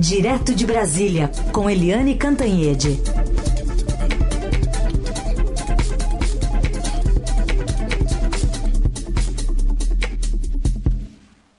[0.00, 2.98] Direto de Brasília, com Eliane Cantanhede.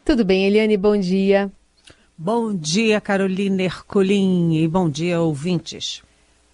[0.04, 1.52] Tudo bem, Eliane, bom dia.
[2.18, 6.01] Bom dia, Carolina Herculin, e bom dia, ouvintes.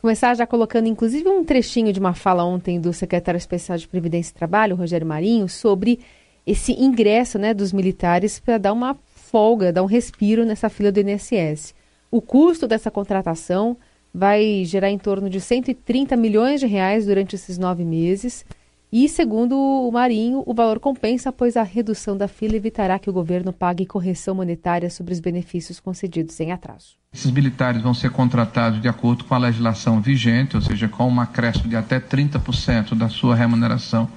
[0.01, 4.31] Começar já colocando, inclusive, um trechinho de uma fala ontem do secretário especial de Previdência
[4.31, 6.01] e Trabalho, Rogério Marinho, sobre
[6.45, 10.99] esse ingresso né, dos militares para dar uma folga, dar um respiro nessa fila do
[10.99, 11.76] INSS.
[12.09, 13.77] O custo dessa contratação
[14.13, 18.45] vai gerar em torno de 130 milhões de reais durante esses nove meses.
[18.91, 23.13] E, segundo o Marinho, o valor compensa, pois a redução da fila evitará que o
[23.13, 26.95] governo pague correção monetária sobre os benefícios concedidos em atraso.
[27.13, 31.19] Esses militares vão ser contratados de acordo com a legislação vigente, ou seja, com um
[31.19, 34.09] acréscimo de até 30% da sua remuneração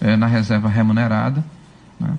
[0.00, 1.44] eh, na reserva remunerada.
[2.00, 2.18] Né?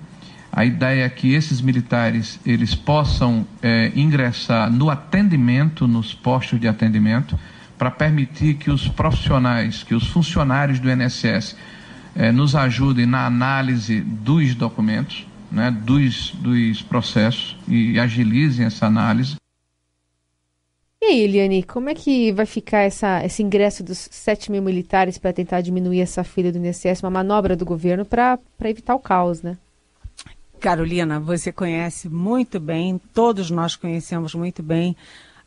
[0.52, 6.68] A ideia é que esses militares eles possam é, ingressar no atendimento, nos postos de
[6.68, 7.40] atendimento,
[7.78, 11.56] para permitir que os profissionais, que os funcionários do INSS
[12.16, 19.36] é, nos ajudem na análise dos documentos, né, dos, dos processos e agilizem essa análise.
[21.02, 25.18] E aí, Eliane, como é que vai ficar essa, esse ingresso dos 7 mil militares
[25.18, 29.42] para tentar diminuir essa fila do INSS, uma manobra do governo para evitar o caos,
[29.42, 29.58] né?
[30.62, 34.96] Carolina, você conhece muito bem, todos nós conhecemos muito bem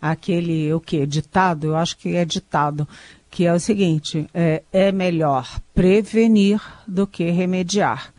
[0.03, 2.87] aquele, o que, ditado, eu acho que é ditado,
[3.31, 8.13] que é o seguinte, é, é melhor prevenir do que remediar.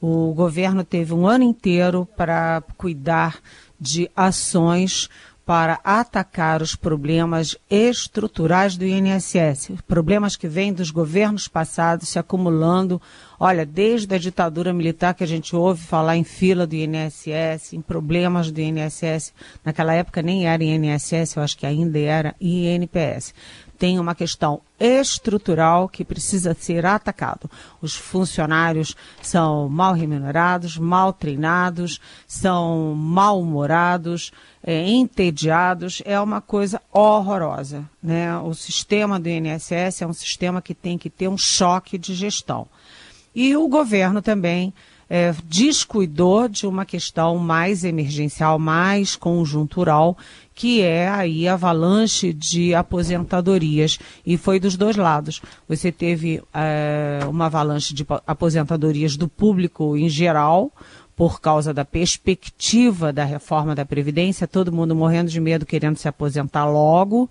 [0.00, 3.38] O governo teve um ano inteiro para cuidar
[3.78, 5.10] de ações
[5.48, 13.00] para atacar os problemas estruturais do INSS, problemas que vêm dos governos passados se acumulando.
[13.40, 17.80] Olha, desde a ditadura militar que a gente ouve falar em fila do INSS, em
[17.80, 19.32] problemas do INSS,
[19.64, 23.32] naquela época nem era INSS, eu acho que ainda era INPS
[23.78, 27.48] tem uma questão estrutural que precisa ser atacado.
[27.80, 36.02] Os funcionários são mal remunerados, mal treinados, são mal-humorados, é, entediados.
[36.04, 37.88] É uma coisa horrorosa.
[38.02, 38.36] Né?
[38.38, 42.66] O sistema do INSS é um sistema que tem que ter um choque de gestão.
[43.34, 44.74] E o governo também
[45.08, 50.16] é, descuidou de uma questão mais emergencial, mais conjuntural,
[50.58, 53.96] que é aí a avalanche de aposentadorias.
[54.26, 55.40] E foi dos dois lados.
[55.68, 60.72] Você teve é, uma avalanche de aposentadorias do público em geral,
[61.14, 66.08] por causa da perspectiva da reforma da Previdência, todo mundo morrendo de medo, querendo se
[66.08, 67.30] aposentar logo.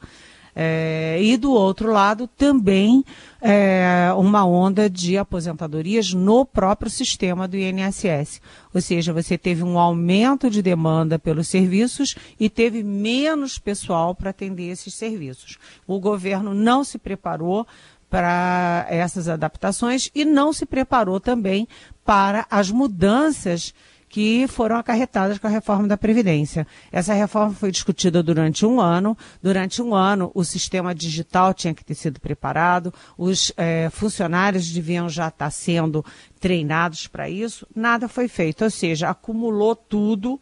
[0.60, 3.06] É, e do outro lado também
[3.40, 8.42] é, uma onda de aposentadorias no próprio sistema do INSS.
[8.74, 14.32] Ou seja, você teve um aumento de demanda pelos serviços e teve menos pessoal para
[14.32, 15.60] atender esses serviços.
[15.86, 17.68] O governo não se preparou
[18.10, 21.68] para essas adaptações e não se preparou também
[22.04, 23.76] para as mudanças
[24.10, 26.66] que foram acarretadas com a reforma da Previdência.
[26.92, 29.18] Essa reforma foi discutida durante um ano.
[29.42, 35.10] Durante um ano, o sistema digital tinha que ter sido preparado, os eh, funcionários deviam
[35.10, 36.06] já estar sendo
[36.40, 37.68] treinados para isso.
[37.76, 40.40] Nada foi feito, ou seja, acumulou tudo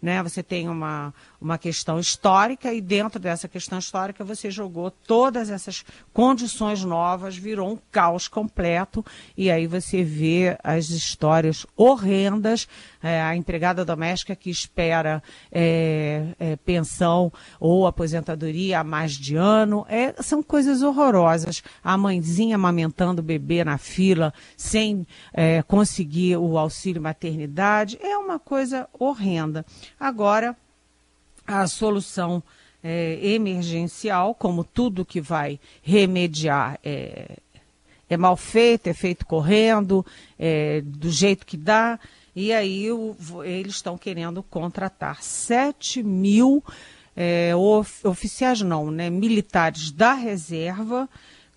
[0.00, 0.22] né?
[0.22, 5.84] Você tem uma, uma questão histórica e dentro dessa questão histórica você jogou todas essas
[6.12, 9.04] condições novas, virou um caos completo
[9.36, 12.66] e aí você vê as histórias horrendas,
[13.02, 15.22] é, a empregada doméstica que espera
[15.52, 21.62] é, é, pensão ou aposentadoria há mais de ano, é, são coisas horrorosas.
[21.82, 28.38] A mãezinha amamentando o bebê na fila sem é, conseguir o auxílio maternidade, é uma
[28.38, 29.64] coisa horrenda.
[29.98, 30.56] Agora,
[31.48, 32.42] a solução
[32.84, 37.38] é, emergencial, como tudo que vai remediar é,
[38.08, 40.04] é mal feito, é feito correndo,
[40.38, 41.98] é, do jeito que dá,
[42.36, 46.62] e aí o, eles estão querendo contratar 7 mil
[47.16, 51.08] é, of, oficiais, não, né, militares da reserva,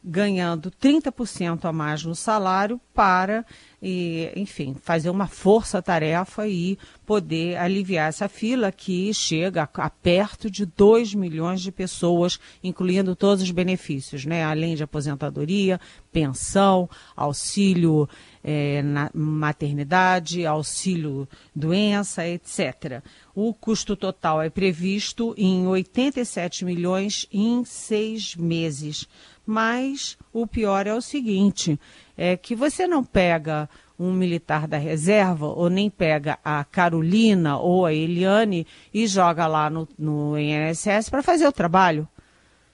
[0.03, 3.45] ganhando 30% a mais no salário para
[3.81, 10.49] e, enfim, fazer uma força-tarefa e poder aliviar essa fila que chega a, a, perto
[10.49, 14.43] de 2 milhões de pessoas, incluindo todos os benefícios, né?
[14.43, 15.79] além de aposentadoria,
[16.11, 18.07] pensão, auxílio
[18.43, 18.83] é,
[19.13, 23.03] maternidade, auxílio doença, etc.
[23.33, 29.07] O custo total é previsto em 87 milhões em seis meses.
[29.45, 31.79] Mas o pior é o seguinte:
[32.17, 37.85] é que você não pega um militar da reserva, ou nem pega a Carolina ou
[37.85, 42.07] a Eliane e joga lá no, no INSS para fazer o trabalho.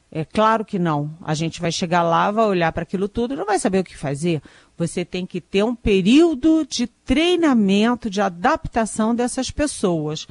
[0.10, 1.12] É claro que não.
[1.22, 3.84] A gente vai chegar lá, vai olhar para aquilo tudo e não vai saber o
[3.84, 4.42] que fazer.
[4.78, 10.26] Você tem que ter um período de treinamento, de adaptação dessas pessoas.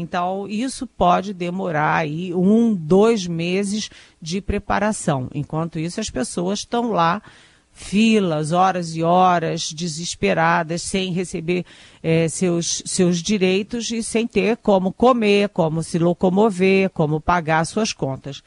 [0.00, 3.90] Então, isso pode demorar aí um, dois meses
[4.22, 5.28] de preparação.
[5.34, 7.20] Enquanto isso, as pessoas estão lá,
[7.72, 11.64] filas, horas e horas, desesperadas, sem receber
[12.00, 17.92] é, seus, seus direitos e sem ter como comer, como se locomover, como pagar suas
[17.92, 18.42] contas.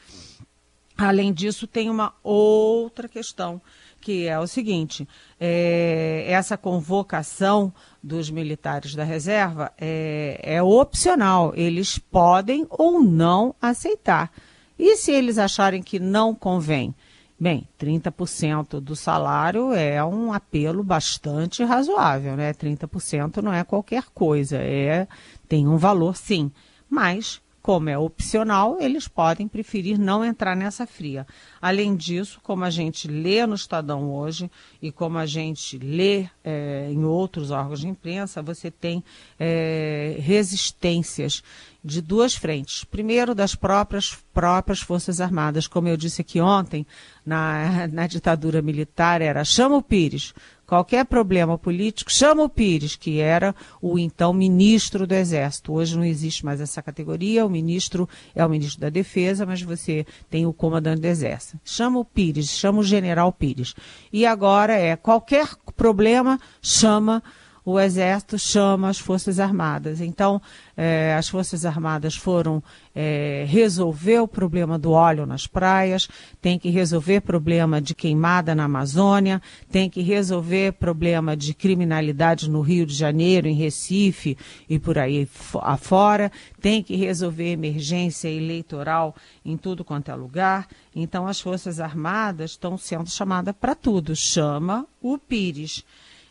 [0.97, 3.61] Além disso, tem uma outra questão,
[4.01, 5.07] que é o seguinte:
[5.39, 7.71] é, essa convocação
[8.03, 14.31] dos militares da reserva é, é opcional, eles podem ou não aceitar.
[14.77, 16.93] E se eles acharem que não convém?
[17.39, 22.53] Bem, 30% do salário é um apelo bastante razoável, né?
[22.53, 25.07] 30% não é qualquer coisa, é
[25.47, 26.51] tem um valor sim,
[26.89, 31.27] mas como é opcional, eles podem preferir não entrar nessa fria.
[31.61, 34.49] Além disso, como a gente lê no Estadão hoje
[34.81, 39.03] e como a gente lê é, em outros órgãos de imprensa, você tem
[39.39, 41.43] é, resistências
[41.83, 42.83] de duas frentes.
[42.83, 45.67] Primeiro, das próprias, próprias Forças Armadas.
[45.67, 46.85] Como eu disse aqui ontem,
[47.25, 50.33] na, na ditadura militar, era chama o Pires.
[50.71, 55.73] Qualquer problema político, chama o Pires, que era o então ministro do Exército.
[55.73, 60.05] Hoje não existe mais essa categoria, o ministro é o ministro da Defesa, mas você
[60.29, 61.59] tem o comandante do Exército.
[61.65, 63.75] Chama o Pires, chama o general Pires.
[64.13, 67.21] E agora é qualquer problema, chama
[67.63, 70.01] o Exército chama as Forças Armadas.
[70.01, 70.41] Então,
[70.75, 72.63] eh, as Forças Armadas foram
[72.95, 76.07] eh, resolver o problema do óleo nas praias,
[76.41, 79.41] tem que resolver problema de queimada na Amazônia,
[79.71, 84.37] tem que resolver problema de criminalidade no Rio de Janeiro, em Recife
[84.67, 85.27] e por aí
[85.61, 89.15] afora, tem que resolver emergência eleitoral
[89.45, 90.67] em tudo quanto é lugar.
[90.95, 94.15] Então, as Forças Armadas estão sendo chamadas para tudo.
[94.15, 95.85] Chama o Pires.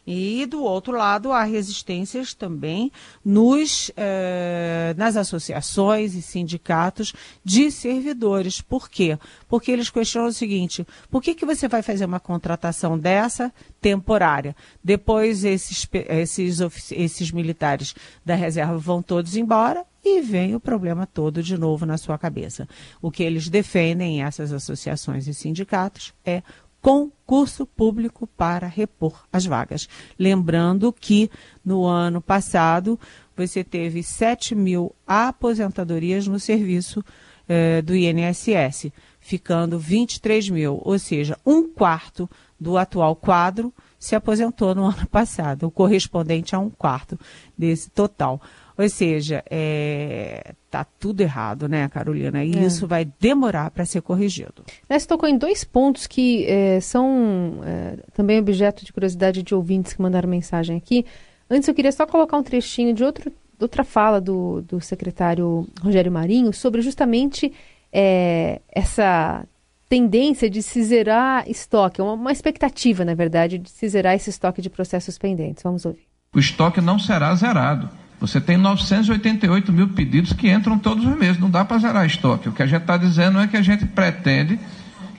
[0.06, 2.90] E do outro lado há resistências também
[3.24, 7.12] nos, eh, nas associações e sindicatos
[7.44, 8.60] de servidores.
[8.60, 9.18] Por quê?
[9.48, 14.56] Porque eles questionam o seguinte: por que, que você vai fazer uma contratação dessa temporária?
[14.82, 16.60] Depois esses, esses,
[16.90, 17.94] esses militares
[18.24, 22.68] da reserva vão todos embora e vem o problema todo de novo na sua cabeça.
[23.02, 26.42] O que eles defendem, essas associações e sindicatos, é
[26.80, 29.88] concurso público para repor as vagas.
[30.18, 31.30] Lembrando que
[31.64, 32.98] no ano passado
[33.36, 37.04] você teve 7 mil aposentadorias no serviço
[37.48, 42.28] eh, do INSS, ficando 23 mil, ou seja, um quarto
[42.58, 47.20] do atual quadro se aposentou no ano passado, o correspondente a um quarto
[47.56, 48.40] desse total.
[48.78, 52.42] Ou seja, é, tá tudo errado, né, Carolina?
[52.42, 52.62] E é.
[52.64, 54.64] isso vai demorar para ser corrigido.
[54.88, 59.92] Você tocou em dois pontos que é, são é, também objeto de curiosidade de ouvintes
[59.92, 61.04] que mandaram mensagem aqui.
[61.50, 63.30] Antes, eu queria só colocar um trechinho de outro,
[63.60, 67.52] outra fala do, do secretário Rogério Marinho sobre justamente
[67.92, 69.44] é, essa
[69.90, 74.62] tendência de se zerar estoque, uma, uma expectativa, na verdade, de se zerar esse estoque
[74.62, 75.62] de processos pendentes.
[75.62, 76.06] Vamos ouvir.
[76.32, 77.90] O estoque não será zerado
[78.20, 82.50] você tem 988 mil pedidos que entram todos os meses, não dá para zerar estoque.
[82.50, 84.60] O que a gente está dizendo é que a gente pretende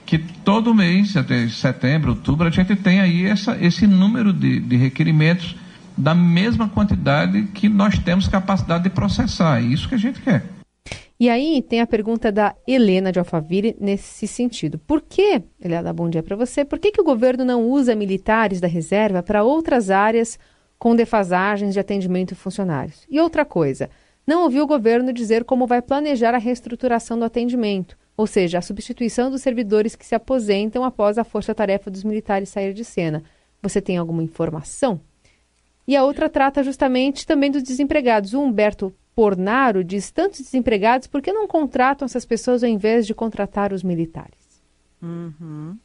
[0.06, 4.76] que todo mês, até setembro, outubro, a gente tenha aí essa, esse número de, de
[4.76, 5.56] requerimentos
[5.98, 9.58] da mesma quantidade que nós temos capacidade de processar.
[9.58, 10.44] É isso que a gente quer.
[11.22, 14.76] E aí tem a pergunta da Helena de Alphaville nesse sentido.
[14.76, 18.60] Por que, Helena, bom dia para você, por que, que o governo não usa militares
[18.60, 20.36] da reserva para outras áreas
[20.76, 23.06] com defasagens de atendimento funcionários.
[23.08, 23.88] E outra coisa,
[24.26, 28.60] não ouviu o governo dizer como vai planejar a reestruturação do atendimento, ou seja, a
[28.60, 33.22] substituição dos servidores que se aposentam após a força-tarefa dos militares sair de cena.
[33.62, 35.00] Você tem alguma informação?
[35.86, 38.34] E a outra trata justamente também dos desempregados.
[38.34, 43.14] O Humberto Pornaro diz tantos desempregados, por que não contratam essas pessoas ao invés de
[43.14, 44.62] contratar os militares?
[45.02, 45.76] Uhum.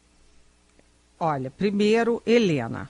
[1.20, 2.90] Olha, primeiro, Helena.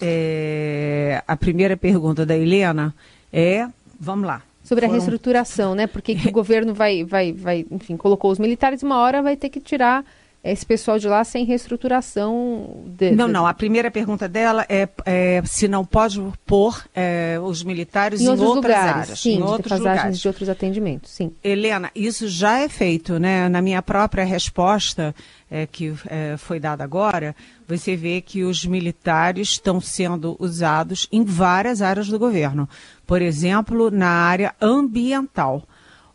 [0.00, 2.94] É, a primeira pergunta da Helena
[3.32, 3.68] é,
[3.98, 4.42] vamos lá.
[4.64, 5.86] Sobre a reestruturação, né?
[5.86, 9.48] Porque que o governo vai, vai, vai, enfim, colocou os militares, uma hora vai ter
[9.48, 10.04] que tirar
[10.42, 12.84] esse pessoal de lá sem reestruturação.
[12.86, 13.46] De, não, não.
[13.46, 18.28] A primeira pergunta dela é, é se não pode pôr é, os militares em, em
[18.28, 20.18] outras lugares, áreas, sim, em outros lugares.
[20.18, 21.32] de outros atendimentos, sim.
[21.42, 23.48] Helena, isso já é feito, né?
[23.48, 25.14] Na minha própria resposta
[25.50, 27.34] é, que é, foi dada agora,
[27.66, 32.68] você vê que os militares estão sendo usados em várias áreas do governo.
[33.06, 35.64] Por exemplo, na área ambiental.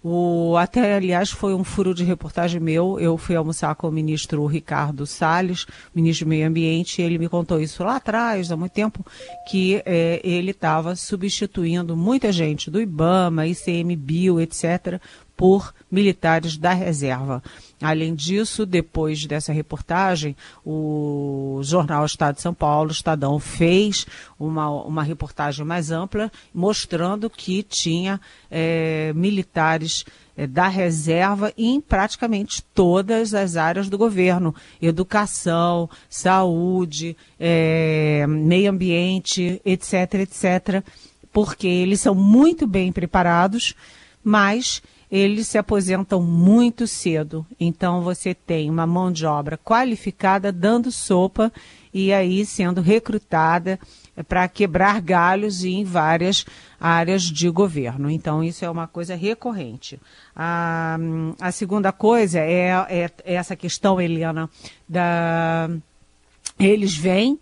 [0.04, 3.00] O, até, aliás, foi um furo de reportagem meu.
[3.00, 7.30] Eu fui almoçar com o ministro Ricardo Salles, ministro do Meio Ambiente, e ele me
[7.30, 9.06] contou isso lá atrás, há muito tempo,
[9.50, 15.00] que é, ele estava substituindo muita gente do IBAMA, ICMBio, etc.,
[15.36, 17.42] por militares da reserva.
[17.82, 20.36] Além disso, depois dessa reportagem,
[20.66, 24.06] o jornal Estado de São Paulo, Estadão, fez
[24.40, 32.64] uma, uma reportagem mais ampla, mostrando que tinha é, militares é, da reserva em praticamente
[32.74, 40.84] todas as áreas do governo: educação, saúde, é, meio ambiente, etc., etc.,
[41.32, 43.76] porque eles são muito bem preparados,
[44.24, 44.82] mas
[45.16, 47.46] eles se aposentam muito cedo.
[47.60, 51.54] Então você tem uma mão de obra qualificada dando sopa
[51.94, 53.80] e aí sendo recrutada
[54.28, 56.44] para quebrar galhos em várias
[56.80, 58.10] áreas de governo.
[58.10, 60.00] Então, isso é uma coisa recorrente.
[60.36, 60.98] A,
[61.40, 64.50] a segunda coisa é, é, é essa questão, Eliana,
[64.90, 65.70] da.
[66.60, 67.40] Eles vêm,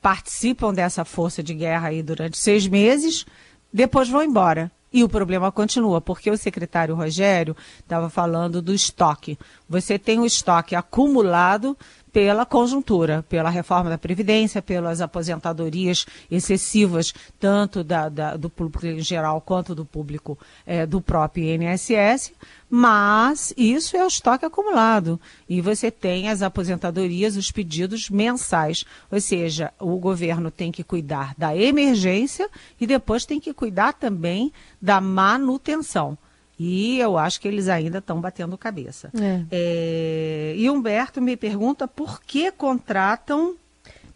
[0.00, 3.24] participam dessa força de guerra aí durante seis meses,
[3.72, 4.70] depois vão embora.
[4.96, 9.36] E o problema continua, porque o secretário Rogério estava falando do estoque.
[9.68, 11.76] Você tem o estoque acumulado
[12.14, 19.00] pela conjuntura, pela reforma da Previdência, pelas aposentadorias excessivas, tanto da, da, do público em
[19.00, 22.32] geral quanto do público é, do próprio INSS,
[22.70, 25.20] mas isso é o estoque acumulado.
[25.48, 28.84] E você tem as aposentadorias, os pedidos mensais.
[29.10, 32.48] Ou seja, o governo tem que cuidar da emergência
[32.80, 36.16] e depois tem que cuidar também da manutenção.
[36.58, 39.10] E eu acho que eles ainda estão batendo cabeça.
[39.20, 39.42] É.
[39.50, 43.56] É, e Humberto me pergunta por que contratam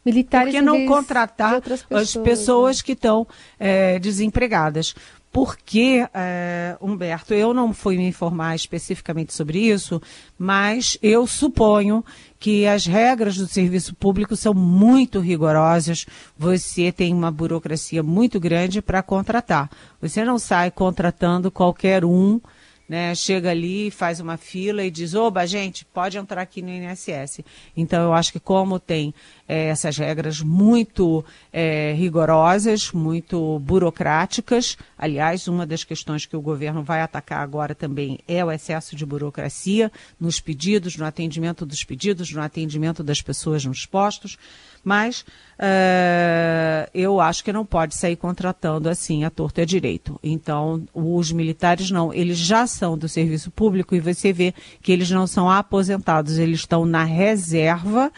[0.04, 2.82] militares por que não contratar pessoas, as pessoas né?
[2.84, 3.26] que estão
[3.58, 4.94] é, desempregadas.
[5.30, 10.00] Porque, é, Humberto, eu não fui me informar especificamente sobre isso,
[10.38, 12.04] mas eu suponho
[12.38, 16.06] que as regras do serviço público são muito rigorosas.
[16.36, 19.70] Você tem uma burocracia muito grande para contratar.
[20.00, 22.40] Você não sai contratando qualquer um
[22.88, 27.40] né, chega ali, faz uma fila e diz, oba, gente, pode entrar aqui no INSS.
[27.76, 29.14] Então, eu acho que como tem
[29.46, 36.82] é, essas regras muito é, rigorosas, muito burocráticas, aliás, uma das questões que o governo
[36.82, 42.32] vai atacar agora também é o excesso de burocracia nos pedidos, no atendimento dos pedidos,
[42.32, 44.38] no atendimento das pessoas nos postos,
[44.84, 45.20] mas
[45.58, 50.18] uh, eu acho que não pode sair contratando assim a torto e a direito.
[50.22, 55.10] Então, os militares não, eles já são do serviço público e você vê que eles
[55.10, 58.12] não são aposentados, eles estão na reserva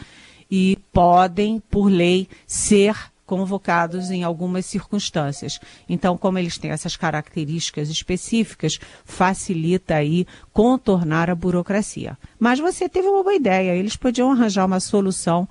[0.50, 2.96] e podem, por lei, ser
[3.30, 5.60] convocados em algumas circunstâncias.
[5.88, 12.18] Então, como eles têm essas características específicas, facilita aí contornar a burocracia.
[12.40, 15.48] Mas você teve uma boa ideia, eles podiam arranjar uma solução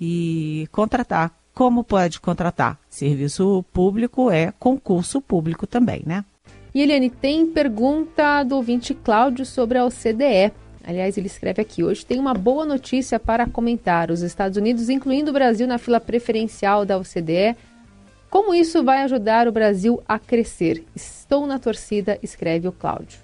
[0.00, 1.32] e contratar.
[1.54, 2.78] Como pode contratar?
[2.88, 6.24] Serviço público é concurso público também, né?
[6.74, 10.52] E Eliane, tem pergunta do ouvinte Cláudio sobre a OCDE.
[10.86, 14.10] Aliás, ele escreve aqui: hoje tem uma boa notícia para comentar.
[14.10, 17.56] Os Estados Unidos, incluindo o Brasil, na fila preferencial da OCDE.
[18.30, 20.84] Como isso vai ajudar o Brasil a crescer?
[20.94, 23.18] Estou na torcida, escreve o Cláudio.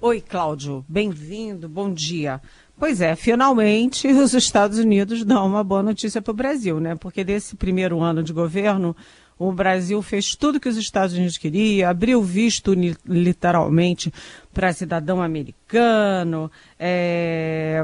[0.00, 0.84] Oi, Cláudio.
[0.88, 2.40] Bem-vindo, bom dia.
[2.78, 6.94] Pois é, finalmente os Estados Unidos dão uma boa notícia para o Brasil, né?
[6.96, 8.96] Porque desse primeiro ano de governo,
[9.38, 12.74] o Brasil fez tudo que os Estados Unidos queria, abriu visto
[13.06, 14.12] literalmente
[14.52, 17.82] para cidadão americano, é,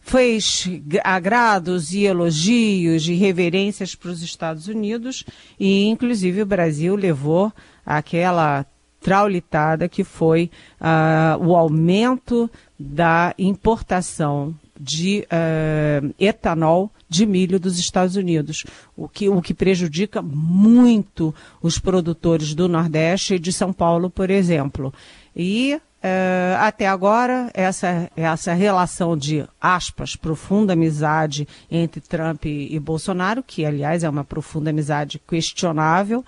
[0.00, 0.68] fez
[1.02, 5.24] agrados e elogios e reverências para os Estados Unidos
[5.58, 7.52] e, inclusive, o Brasil levou
[7.84, 8.64] aquela
[9.00, 18.16] traulitada que foi uh, o aumento da importação de uh, etanol de milho dos Estados
[18.16, 18.64] Unidos,
[18.96, 24.30] o que, o que prejudica muito os produtores do Nordeste e de São Paulo, por
[24.30, 24.94] exemplo.
[25.34, 32.78] E uh, até agora, essa, essa relação de, aspas, profunda amizade entre Trump e, e
[32.78, 36.24] Bolsonaro, que aliás é uma profunda amizade questionável,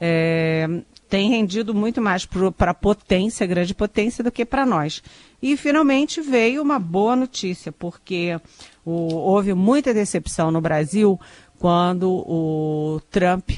[0.00, 0.68] é,
[1.14, 5.00] tem rendido muito mais para a potência, grande potência, do que para nós.
[5.40, 8.36] E finalmente veio uma boa notícia, porque
[8.84, 11.16] o, houve muita decepção no Brasil
[11.56, 13.48] quando o Trump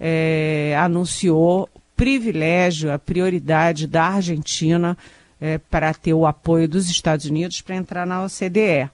[0.00, 4.96] é, anunciou privilégio, a prioridade da Argentina
[5.38, 8.88] é, para ter o apoio dos Estados Unidos para entrar na OCDE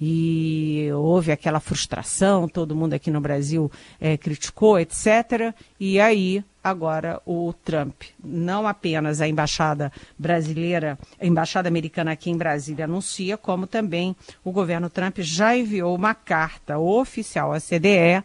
[0.00, 3.70] e houve aquela frustração, todo mundo aqui no Brasil
[4.00, 5.54] é, criticou, etc.
[5.80, 12.36] E aí, agora, o Trump, não apenas a embaixada brasileira, a embaixada americana aqui em
[12.36, 18.22] Brasília anuncia, como também o governo Trump já enviou uma carta oficial à CDE,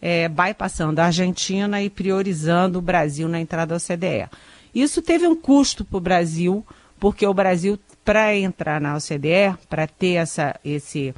[0.00, 4.28] é, bypassando a Argentina e priorizando o Brasil na entrada à CDE.
[4.74, 6.64] Isso teve um custo para o Brasil,
[6.98, 11.14] porque o Brasil para entrar na OCDE, para ter essa, esse,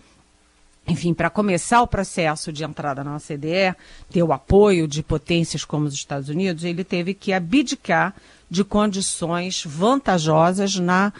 [0.86, 3.76] enfim, para começar o processo de entrada na OCDE,
[4.10, 8.14] ter o apoio de potências como os Estados Unidos, ele teve que abdicar
[8.50, 11.12] de condições vantajosas na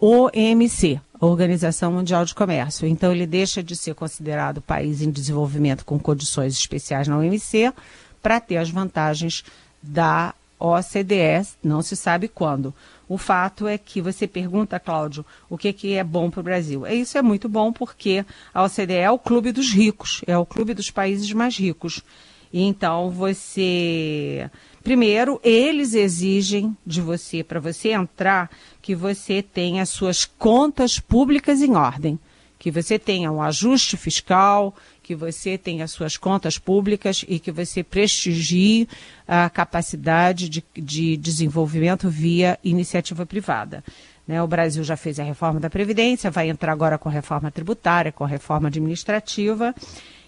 [0.00, 2.86] OMC, Organização Mundial de Comércio.
[2.86, 7.72] Então, ele deixa de ser considerado país em desenvolvimento com condições especiais na OMC
[8.22, 9.44] para ter as vantagens
[9.82, 12.74] da OCDE, não se sabe quando.
[13.08, 16.84] O fato é que você pergunta, Cláudio, o que, que é bom para o Brasil.
[16.84, 20.44] É, isso é muito bom porque a OCDE é o clube dos ricos, é o
[20.44, 22.02] clube dos países mais ricos.
[22.52, 24.50] Então você.
[24.82, 28.50] Primeiro, eles exigem de você, para você entrar,
[28.80, 32.18] que você tenha suas contas públicas em ordem,
[32.58, 34.74] que você tenha um ajuste fiscal,
[35.08, 38.86] que você tenha suas contas públicas e que você prestigie
[39.26, 43.82] a capacidade de, de desenvolvimento via iniciativa privada.
[44.26, 47.50] Né, o Brasil já fez a reforma da Previdência, vai entrar agora com a reforma
[47.50, 49.74] tributária, com a reforma administrativa.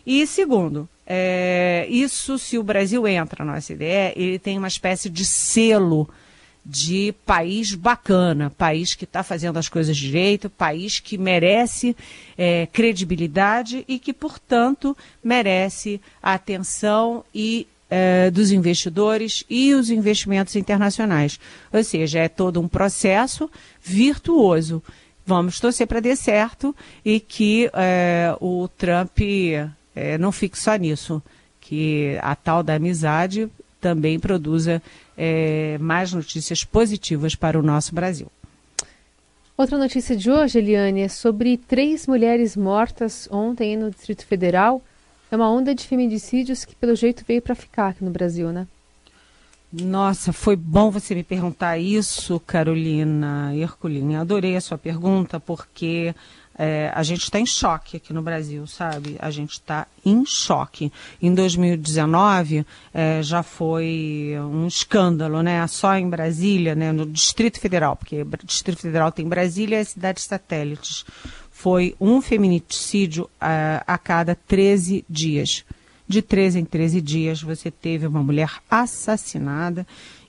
[0.06, 5.26] E segundo, é, isso se o Brasil entra na OCDE, ele tem uma espécie de
[5.26, 6.08] selo
[6.70, 11.96] de país bacana, país que está fazendo as coisas direito, país que merece
[12.38, 20.54] é, credibilidade e que, portanto, merece a atenção e é, dos investidores e os investimentos
[20.54, 21.40] internacionais.
[21.72, 23.50] Ou seja, é todo um processo
[23.82, 24.80] virtuoso.
[25.26, 26.74] Vamos torcer para dar certo
[27.04, 31.20] e que é, o Trump é, não fique só nisso,
[31.60, 33.50] que a tal da amizade
[33.80, 34.80] também produza
[35.22, 38.28] é, mais notícias positivas para o nosso Brasil.
[39.54, 44.82] Outra notícia de hoje, Eliane, é sobre três mulheres mortas ontem no Distrito Federal.
[45.30, 48.66] É uma onda de feminicídios que, pelo jeito, veio para ficar aqui no Brasil, né?
[49.72, 54.16] Nossa, foi bom você me perguntar isso, Carolina Herculini.
[54.16, 56.12] Adorei a sua pergunta, porque
[56.58, 59.16] é, a gente está em choque aqui no Brasil, sabe?
[59.20, 60.92] A gente está em choque.
[61.22, 65.64] Em 2019 é, já foi um escândalo, né?
[65.68, 66.90] Só em Brasília, né?
[66.90, 71.04] no Distrito Federal, porque Distrito Federal tem Brasília e cidades satélites.
[71.50, 75.64] Foi um feminicídio a, a cada 13 dias.
[76.10, 79.86] De 13 em 13 dias você teve uma mulher assassinada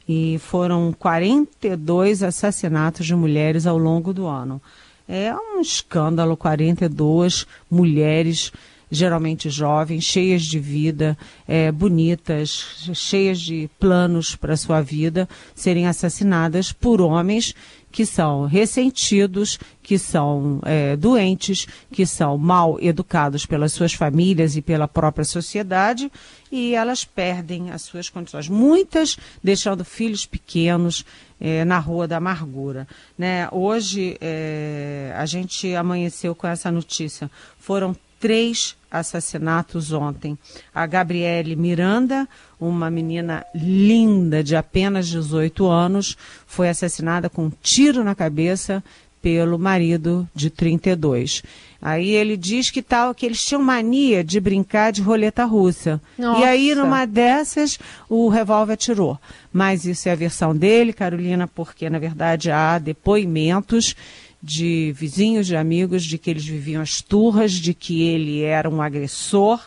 [0.08, 4.62] e foram 42 assassinatos de mulheres ao longo do ano.
[5.10, 8.52] É um escândalo, 42 mulheres,
[8.92, 16.74] geralmente jovens, cheias de vida, é, bonitas, cheias de planos para sua vida, serem assassinadas
[16.74, 17.56] por homens
[17.92, 24.62] que são ressentidos, que são é, doentes, que são mal educados pelas suas famílias e
[24.62, 26.12] pela própria sociedade,
[26.52, 28.48] e elas perdem as suas condições.
[28.48, 31.06] Muitas deixando filhos pequenos
[31.40, 32.88] é, na Rua da Amargura.
[33.18, 33.48] Né?
[33.52, 37.30] Hoje é, a gente amanheceu com essa notícia.
[37.60, 40.38] Foram três assassinatos ontem.
[40.74, 42.30] A Gabriele Miranda,
[42.60, 48.84] uma menina linda de apenas 18 anos, foi assassinada com um tiro na cabeça
[49.22, 51.44] pelo marido de 32.
[51.82, 56.00] Aí ele diz que tal que eles tinham mania de brincar de roleta russa.
[56.18, 56.42] Nossa.
[56.42, 59.18] E aí numa dessas o revólver atirou.
[59.52, 63.96] Mas isso é a versão dele, Carolina, porque na verdade há depoimentos
[64.42, 68.82] de vizinhos, de amigos, de que eles viviam as turras, de que ele era um
[68.82, 69.62] agressor.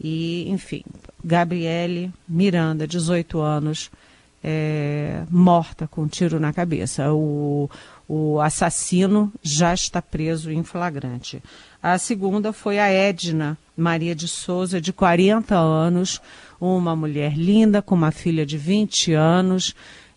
[0.00, 0.82] E, enfim,
[1.22, 3.90] Gabriele Miranda, 18 anos,
[4.42, 7.12] é, morta com um tiro na cabeça.
[7.12, 7.70] O,
[8.06, 11.42] o assassino já está preso em flagrante.
[11.82, 16.20] A segunda foi a Edna Maria de Souza, de 40 anos,
[16.60, 19.74] uma mulher linda, com uma filha de 20 anos,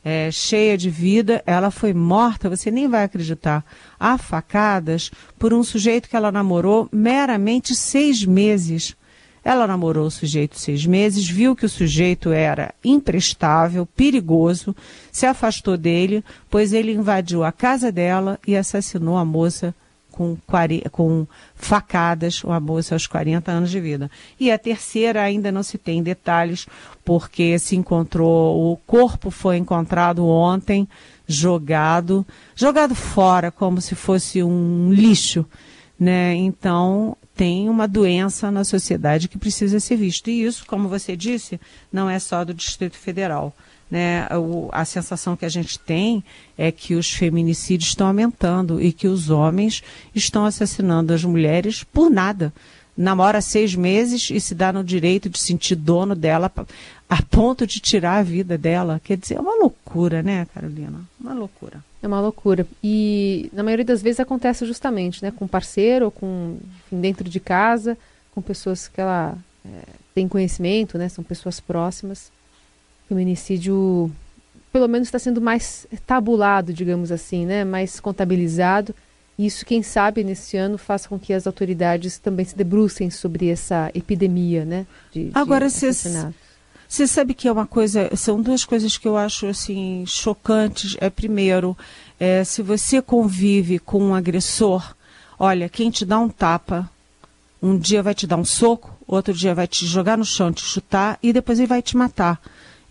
[0.07, 1.43] é, cheia de vida.
[1.45, 3.65] Ela foi morta, você nem vai acreditar,
[3.99, 8.95] a facadas por um sujeito que ela namorou meramente seis meses.
[9.43, 14.73] Ela namorou o sujeito seis meses, viu que o sujeito era imprestável, perigoso,
[15.11, 19.75] se afastou dele, pois ele invadiu a casa dela e assassinou a moça
[20.17, 20.35] com,
[20.91, 24.09] com facadas, uma moça aos 40 anos de vida.
[24.39, 26.65] E a terceira ainda não se tem detalhes,
[27.05, 30.87] porque se encontrou, o corpo foi encontrado ontem,
[31.27, 32.25] jogado,
[32.55, 35.45] jogado fora, como se fosse um lixo.
[35.99, 36.33] Né?
[36.33, 40.31] Então, tem uma doença na sociedade que precisa ser vista.
[40.31, 41.59] E isso, como você disse,
[41.93, 43.53] não é só do Distrito Federal
[43.89, 46.23] né, o, a sensação que a gente tem
[46.57, 49.81] é que os feminicídios estão aumentando e que os homens
[50.13, 52.53] estão assassinando as mulheres por nada.
[52.95, 56.51] Namora seis meses e se dá no direito de sentir dono dela
[57.07, 58.99] a ponto de tirar a vida dela.
[59.03, 61.01] Quer dizer, é uma loucura, né, Carolina?
[61.19, 61.83] Uma loucura.
[62.01, 62.65] É uma loucura.
[62.83, 67.39] E na maioria das vezes acontece justamente, né, com parceiro, ou com enfim, dentro de
[67.39, 67.95] casa,
[68.33, 69.83] com pessoas que ela é,
[70.15, 72.31] tem conhecimento, né, são pessoas próximas
[73.07, 74.11] feminicídio,
[74.71, 77.63] pelo menos, está sendo mais tabulado, digamos assim, né?
[77.63, 78.93] mais contabilizado.
[79.37, 83.91] Isso, quem sabe, nesse ano faça com que as autoridades também se debrucem sobre essa
[83.93, 84.87] epidemia, né?
[85.11, 85.69] De, Agora,
[86.87, 90.95] você sabe que é uma coisa, são duas coisas que eu acho assim chocantes.
[90.99, 91.77] É primeiro,
[92.19, 94.95] é, se você convive com um agressor,
[95.37, 96.89] olha, quem te dá um tapa,
[97.61, 100.63] um dia vai te dar um soco, outro dia vai te jogar no chão, te
[100.63, 102.41] chutar e depois ele vai te matar.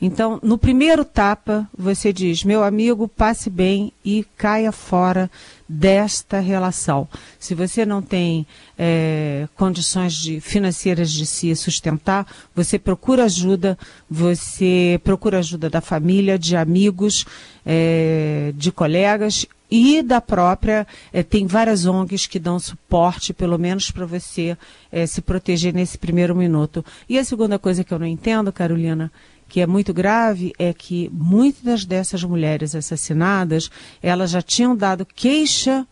[0.00, 5.30] Então, no primeiro tapa, você diz: meu amigo, passe bem e caia fora
[5.66, 7.08] desta relação.
[7.38, 8.46] Se você não tem
[8.78, 13.78] é, condições de, financeiras de se sustentar, você procura ajuda,
[14.08, 17.24] você procura ajuda da família, de amigos,
[17.64, 20.86] é, de colegas e da própria.
[21.10, 24.56] É, tem várias ONGs que dão suporte, pelo menos para você
[25.08, 26.84] se proteger nesse primeiro minuto.
[27.08, 29.10] E a segunda coisa que eu não entendo, Carolina,
[29.48, 33.70] que é muito grave é que muitas dessas mulheres assassinadas,
[34.02, 35.86] elas já tinham dado queixa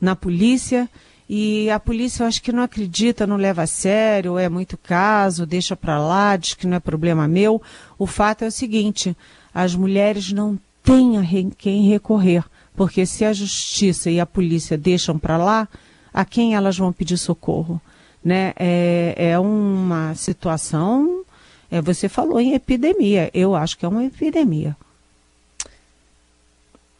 [0.00, 0.88] na polícia
[1.28, 5.44] e a polícia eu acho que não acredita, não leva a sério, é muito caso,
[5.44, 7.60] deixa para lá, diz que não é problema meu.
[7.98, 9.16] O fato é o seguinte,
[9.52, 11.22] as mulheres não têm a
[11.56, 12.44] quem recorrer,
[12.76, 15.68] porque se a justiça e a polícia deixam para lá,
[16.14, 17.80] a quem elas vão pedir socorro?
[18.24, 18.52] Né?
[18.56, 21.24] É, é uma situação
[21.70, 23.30] é, você falou em epidemia.
[23.32, 24.76] Eu acho que é uma epidemia.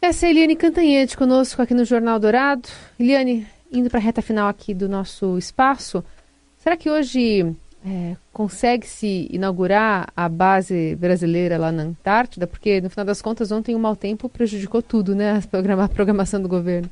[0.01, 2.69] Essa é a Eliane Cantanhete conosco aqui no Jornal Dourado.
[2.99, 6.03] Eliane, indo para a reta final aqui do nosso espaço,
[6.59, 12.45] será que hoje é, consegue-se inaugurar a base brasileira lá na Antártida?
[12.45, 15.41] Porque, no final das contas, ontem o mau tempo prejudicou tudo, né?
[15.41, 16.89] A programação do governo.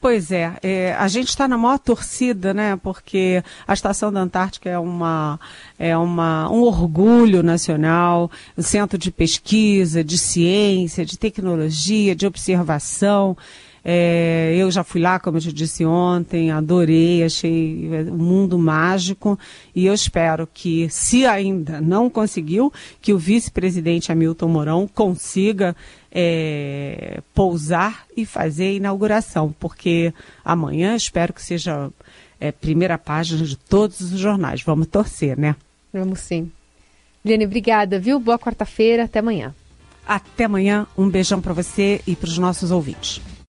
[0.00, 2.76] Pois é, é a gente está na maior torcida, né?
[2.76, 5.40] Porque a Estação da Antártica é, uma,
[5.78, 13.36] é uma, um orgulho nacional, um centro de pesquisa, de ciência, de tecnologia, de observação.
[13.88, 19.38] É, eu já fui lá, como eu te disse ontem, adorei, achei um mundo mágico
[19.72, 25.76] e eu espero que, se ainda não conseguiu, que o vice-presidente Hamilton Mourão consiga
[26.18, 31.90] é, pousar e fazer a inauguração, porque amanhã espero que seja
[32.40, 34.62] é, primeira página de todos os jornais.
[34.62, 35.54] Vamos torcer, né?
[35.92, 36.50] Vamos sim.
[37.22, 38.18] Liane, obrigada, viu?
[38.18, 39.54] Boa quarta-feira, até amanhã.
[40.08, 43.20] Até amanhã, um beijão para você e para os nossos ouvintes.